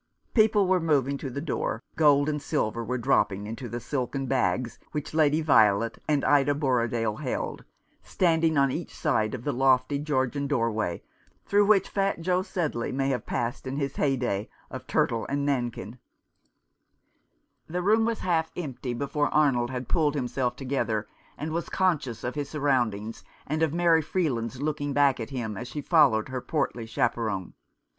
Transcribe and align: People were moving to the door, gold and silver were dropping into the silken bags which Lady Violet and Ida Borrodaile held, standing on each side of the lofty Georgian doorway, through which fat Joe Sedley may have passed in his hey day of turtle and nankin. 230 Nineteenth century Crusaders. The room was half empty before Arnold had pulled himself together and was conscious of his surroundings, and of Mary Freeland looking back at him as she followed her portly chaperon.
People 0.33 0.67
were 0.67 0.79
moving 0.79 1.15
to 1.19 1.29
the 1.29 1.39
door, 1.41 1.79
gold 1.95 2.27
and 2.27 2.41
silver 2.41 2.83
were 2.83 2.97
dropping 2.97 3.45
into 3.45 3.69
the 3.69 3.79
silken 3.79 4.25
bags 4.25 4.79
which 4.93 5.13
Lady 5.13 5.41
Violet 5.41 5.99
and 6.07 6.25
Ida 6.25 6.55
Borrodaile 6.55 7.17
held, 7.17 7.63
standing 8.01 8.57
on 8.57 8.71
each 8.71 8.95
side 8.95 9.35
of 9.35 9.43
the 9.43 9.53
lofty 9.53 9.99
Georgian 9.99 10.47
doorway, 10.47 11.03
through 11.45 11.67
which 11.67 11.87
fat 11.87 12.19
Joe 12.19 12.41
Sedley 12.41 12.91
may 12.91 13.09
have 13.09 13.27
passed 13.27 13.67
in 13.67 13.77
his 13.77 13.97
hey 13.97 14.15
day 14.17 14.49
of 14.71 14.87
turtle 14.87 15.27
and 15.29 15.45
nankin. 15.45 15.99
230 17.67 17.77
Nineteenth 17.77 17.83
century 17.83 17.83
Crusaders. 17.83 17.83
The 17.83 17.83
room 17.83 18.05
was 18.07 18.19
half 18.21 18.51
empty 18.55 18.93
before 18.95 19.29
Arnold 19.31 19.69
had 19.69 19.87
pulled 19.87 20.15
himself 20.15 20.55
together 20.55 21.05
and 21.37 21.51
was 21.51 21.69
conscious 21.69 22.23
of 22.23 22.33
his 22.33 22.49
surroundings, 22.49 23.23
and 23.45 23.61
of 23.61 23.71
Mary 23.71 24.01
Freeland 24.01 24.59
looking 24.63 24.93
back 24.93 25.19
at 25.19 25.29
him 25.29 25.55
as 25.55 25.67
she 25.67 25.79
followed 25.81 26.29
her 26.29 26.41
portly 26.41 26.87
chaperon. 26.87 27.53